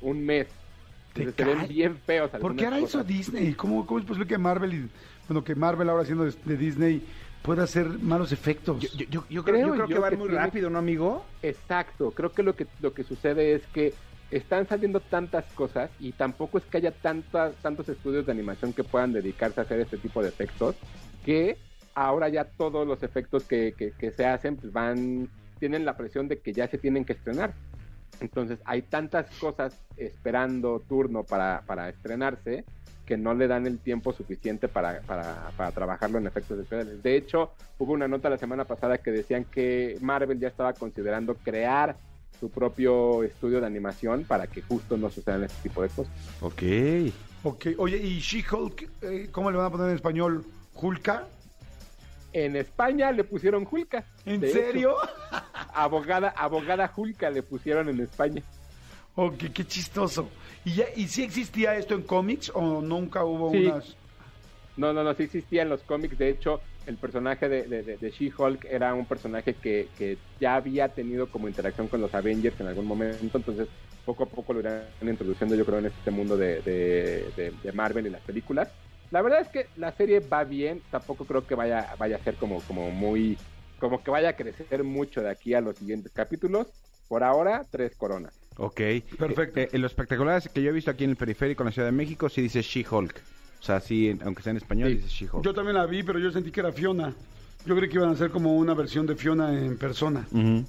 un 0.00 0.24
mes. 0.24 0.46
se 1.14 1.44
ven 1.44 1.68
bien 1.68 1.98
feos. 1.98 2.30
¿Por 2.30 2.56
qué 2.56 2.64
ahora 2.64 2.80
hizo 2.80 3.04
Disney? 3.04 3.52
¿Cómo, 3.52 3.84
¿Cómo 3.84 4.00
es 4.00 4.06
posible 4.06 4.26
que 4.26 4.38
Marvel, 4.38 4.72
y, 4.72 4.88
bueno, 5.28 5.44
que 5.44 5.54
Marvel 5.54 5.90
ahora 5.90 6.04
haciendo 6.04 6.24
de, 6.24 6.56
Disney 6.56 7.02
pueda 7.42 7.64
hacer 7.64 7.86
malos 7.86 8.32
efectos? 8.32 8.80
Yo, 8.80 9.26
yo, 9.28 9.44
creo, 9.44 9.72
creo, 9.72 9.86
que 9.86 9.98
va 9.98 10.10
muy 10.12 10.28
rápido, 10.28 10.70
¿no, 10.70 10.78
amigo? 10.78 11.26
Exacto. 11.42 12.10
Creo 12.12 12.32
que 12.32 12.42
lo 12.42 12.56
que 12.56 12.66
lo 12.80 12.94
que 12.94 13.04
sucede 13.04 13.52
es 13.52 13.66
que 13.66 13.92
están 14.30 14.66
saliendo 14.66 15.00
tantas 15.00 15.44
cosas 15.54 15.90
y 15.98 16.12
tampoco 16.12 16.58
es 16.58 16.64
que 16.64 16.78
haya 16.78 16.92
tantos 16.92 17.88
estudios 17.88 18.26
de 18.26 18.32
animación 18.32 18.72
que 18.72 18.84
puedan 18.84 19.12
dedicarse 19.12 19.60
a 19.60 19.64
hacer 19.64 19.80
este 19.80 19.98
tipo 19.98 20.22
de 20.22 20.28
efectos 20.28 20.76
que 21.24 21.56
ahora 21.94 22.28
ya 22.28 22.44
todos 22.44 22.86
los 22.86 23.02
efectos 23.02 23.44
que, 23.44 23.92
se 24.16 24.26
hacen 24.26 24.56
pues 24.56 24.72
van 24.72 25.28
tienen 25.58 25.84
la 25.84 25.96
presión 25.96 26.28
de 26.28 26.38
que 26.38 26.52
ya 26.52 26.68
se 26.68 26.78
tienen 26.78 27.04
que 27.04 27.12
estrenar. 27.12 27.52
Entonces 28.20 28.58
hay 28.64 28.82
tantas 28.82 29.26
cosas 29.38 29.78
esperando 29.96 30.80
turno 30.88 31.24
para, 31.24 31.62
para 31.66 31.88
estrenarse 31.88 32.64
que 33.04 33.18
no 33.18 33.34
le 33.34 33.48
dan 33.48 33.66
el 33.66 33.78
tiempo 33.78 34.12
suficiente 34.12 34.68
para, 34.68 35.00
para, 35.00 35.50
para, 35.56 35.72
trabajarlo 35.72 36.18
en 36.18 36.28
efectos 36.28 36.58
especiales. 36.60 37.02
De 37.02 37.16
hecho, 37.16 37.50
hubo 37.78 37.92
una 37.92 38.06
nota 38.06 38.30
la 38.30 38.38
semana 38.38 38.64
pasada 38.64 38.98
que 38.98 39.10
decían 39.10 39.44
que 39.44 39.98
Marvel 40.00 40.38
ya 40.38 40.48
estaba 40.48 40.72
considerando 40.72 41.34
crear 41.34 41.96
su 42.38 42.50
propio 42.50 43.22
estudio 43.22 43.60
de 43.60 43.66
animación 43.66 44.24
para 44.24 44.46
que 44.46 44.62
justo 44.62 44.96
no 44.96 45.10
sucedan 45.10 45.44
este 45.44 45.68
tipo 45.68 45.82
de 45.82 45.88
cosas. 45.88 46.12
Ok. 46.40 46.62
Ok, 47.42 47.66
oye, 47.78 47.96
¿y 47.96 48.20
She-Hulk, 48.20 48.90
eh, 49.02 49.28
cómo 49.32 49.50
le 49.50 49.56
van 49.56 49.66
a 49.66 49.70
poner 49.70 49.88
en 49.88 49.96
español? 49.96 50.44
¿Hulka? 50.74 51.26
En 52.32 52.54
España 52.54 53.10
le 53.12 53.24
pusieron 53.24 53.64
Julka. 53.64 54.04
¿En 54.24 54.40
serio? 54.40 54.94
abogada, 55.74 56.28
abogada 56.36 56.88
Julka 56.88 57.30
le 57.30 57.42
pusieron 57.42 57.88
en 57.88 58.00
España. 58.00 58.42
Ok, 59.16 59.44
qué 59.52 59.66
chistoso. 59.66 60.28
¿Y, 60.64 60.74
ya, 60.74 60.84
¿Y 60.94 61.08
si 61.08 61.22
existía 61.22 61.76
esto 61.76 61.94
en 61.94 62.02
cómics 62.02 62.52
o 62.54 62.80
nunca 62.80 63.24
hubo 63.24 63.48
unas...? 63.48 63.96
No, 64.76 64.92
no, 64.92 65.02
no, 65.02 65.12
sí 65.14 65.24
existía 65.24 65.62
en 65.62 65.70
los 65.70 65.82
cómics. 65.82 66.16
De 66.16 66.30
hecho, 66.30 66.60
el 66.90 66.96
personaje 66.96 67.48
de, 67.48 67.62
de, 67.62 68.10
She-Hulk 68.10 68.66
era 68.66 68.94
un 68.94 69.06
personaje 69.06 69.54
que, 69.54 69.88
que, 69.96 70.18
ya 70.38 70.56
había 70.56 70.88
tenido 70.88 71.28
como 71.28 71.48
interacción 71.48 71.88
con 71.88 72.00
los 72.00 72.14
Avengers 72.14 72.60
en 72.60 72.66
algún 72.66 72.86
momento. 72.86 73.38
Entonces, 73.38 73.68
poco 74.04 74.24
a 74.24 74.26
poco 74.26 74.52
lo 74.52 74.60
irán 74.60 74.84
introduciendo, 75.00 75.54
yo 75.54 75.64
creo, 75.64 75.78
en 75.78 75.86
este 75.86 76.10
mundo 76.10 76.36
de, 76.36 76.60
de 76.62 77.72
Marvel 77.72 78.06
y 78.06 78.10
las 78.10 78.22
películas. 78.22 78.68
La 79.10 79.22
verdad 79.22 79.40
es 79.40 79.48
que 79.48 79.66
la 79.76 79.92
serie 79.92 80.20
va 80.20 80.44
bien, 80.44 80.82
tampoco 80.90 81.24
creo 81.24 81.46
que 81.46 81.54
vaya, 81.54 81.94
vaya 81.98 82.16
a 82.16 82.20
ser 82.20 82.36
como, 82.36 82.60
como 82.60 82.90
muy, 82.90 83.36
como 83.78 84.02
que 84.02 84.10
vaya 84.10 84.30
a 84.30 84.36
crecer 84.36 84.84
mucho 84.84 85.20
de 85.20 85.30
aquí 85.30 85.54
a 85.54 85.60
los 85.60 85.76
siguientes 85.76 86.12
capítulos. 86.12 86.68
Por 87.08 87.24
ahora, 87.24 87.66
tres 87.70 87.96
coronas. 87.96 88.38
Ok. 88.56 88.80
Perfecto. 89.18 89.60
Eh, 89.60 89.68
eh, 89.72 89.78
lo 89.78 89.88
espectacular 89.88 90.40
que 90.52 90.62
yo 90.62 90.70
he 90.70 90.72
visto 90.72 90.92
aquí 90.92 91.02
en 91.04 91.10
el 91.10 91.16
periférico, 91.16 91.64
en 91.64 91.66
la 91.66 91.72
Ciudad 91.72 91.88
de 91.88 91.92
México, 91.92 92.28
sí 92.28 92.40
dice 92.40 92.62
She-Hulk. 92.62 93.39
O 93.60 93.62
sea, 93.62 93.80
sí, 93.80 94.16
aunque 94.24 94.42
sea 94.42 94.52
en 94.52 94.56
español, 94.56 94.88
Sí. 94.90 94.94
dice 94.96 95.08
She-Hulk. 95.08 95.44
Yo 95.44 95.52
también 95.52 95.76
la 95.76 95.86
vi, 95.86 96.02
pero 96.02 96.18
yo 96.18 96.30
sentí 96.30 96.50
que 96.50 96.60
era 96.60 96.72
Fiona. 96.72 97.12
Yo 97.66 97.76
creí 97.76 97.90
que 97.90 97.96
iban 97.96 98.08
a 98.08 98.12
hacer 98.12 98.30
como 98.30 98.56
una 98.56 98.72
versión 98.72 99.06
de 99.06 99.14
Fiona 99.16 99.52
en 99.52 99.76
persona. 99.76 100.26
Ujú. 100.32 100.64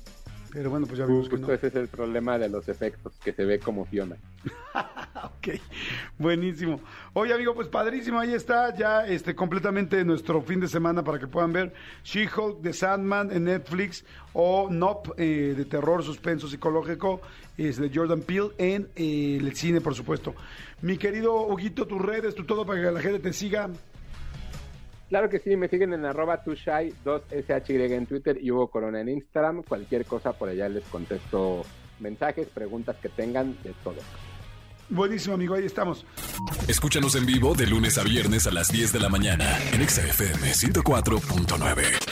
Pero 0.51 0.70
bueno, 0.70 0.86
pues 0.86 1.00
ya 1.00 1.05
vimos 1.05 1.29
que 1.29 1.38
Justo 1.38 1.48
no. 1.48 1.53
ese 1.53 1.67
es 1.67 1.75
el 1.75 1.88
problema 1.88 2.38
de 2.38 2.50
los 2.50 2.67
efectos, 2.67 3.13
que 3.24 3.31
se 3.31 3.46
ve 3.46 3.60
como 3.60 3.86
Fiona. 3.86 4.17
Ok, 5.24 5.50
buenísimo. 6.17 6.79
Oye, 7.13 7.34
amigo, 7.34 7.53
pues 7.53 7.67
padrísimo, 7.67 8.20
ahí 8.20 8.34
está 8.34 8.75
ya 8.75 9.05
este 9.05 9.36
completamente 9.36 10.03
nuestro 10.03 10.41
fin 10.41 10.60
de 10.60 10.67
semana 10.67 11.03
para 11.03 11.20
que 11.20 11.27
puedan 11.27 11.53
ver 11.53 11.74
She-Hulk 12.03 12.62
de 12.62 12.74
Sandman 12.74 13.31
en 13.31 13.43
Netflix 13.43 14.03
o 14.34 14.67
Nope 14.70 15.12
eh, 15.17 15.53
de 15.55 15.65
terror, 15.65 16.03
suspenso 16.03 16.48
psicológico, 16.48 17.22
es 17.58 17.77
de 17.77 17.91
Jordan 17.93 18.22
Peele 18.22 18.50
en 18.58 18.89
eh, 18.96 19.38
el 19.39 19.55
cine, 19.55 19.79
por 19.81 19.93
supuesto. 19.93 20.34
Mi 20.81 20.98
querido 20.98 21.46
Huguito, 21.46 21.86
tus 21.86 22.01
redes, 22.01 22.34
tu 22.34 22.43
todo 22.43 22.65
para 22.65 22.81
que 22.81 22.91
la 22.91 23.01
gente 23.01 23.20
te 23.20 23.34
siga. 23.34 23.70
Claro 25.12 25.30
que 25.30 25.39
sí, 25.39 25.58
me 25.58 25.68
siguen 25.68 25.91
en 25.91 26.06
arroba 26.06 26.41
tushai 26.41 26.94
2shy 27.03 27.91
en 27.91 28.06
Twitter 28.06 28.39
y 28.41 28.50
Hugo 28.50 28.70
Corona 28.70 29.01
en 29.01 29.10
Instagram. 29.10 29.62
Cualquier 29.62 30.06
cosa 30.06 30.32
por 30.32 30.48
allá 30.48 30.70
les 30.70 30.86
contesto 30.86 31.65
mensajes, 32.00 32.48
preguntas 32.48 32.96
que 32.96 33.10
tengan, 33.10 33.62
de 33.62 33.74
todo. 33.84 33.98
Buenísimo, 34.88 35.36
amigo, 35.36 35.56
ahí 35.56 35.65
estamos. 35.65 36.06
Escúchanos 36.70 37.15
en 37.15 37.25
vivo 37.25 37.53
de 37.56 37.68
lunes 37.68 37.98
a 37.98 38.03
viernes 38.03 38.48
a 38.48 38.51
las 38.51 38.70
10 38.70 38.94
de 38.94 39.00
la 39.01 39.10
mañana 39.10 39.58
en 39.74 39.82
Exa 39.82 40.01
FM 40.01 40.48
104.9. 40.48 42.11